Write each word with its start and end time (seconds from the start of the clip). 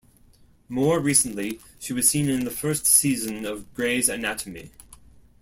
More 0.67 0.99
recently, 0.99 1.59
she 1.77 1.93
was 1.93 2.09
seen 2.09 2.27
in 2.27 2.43
the 2.43 2.49
first 2.49 2.87
season 2.87 3.45
of 3.45 3.71
"Grey's 3.75 4.09
Anatomy". 4.09 4.71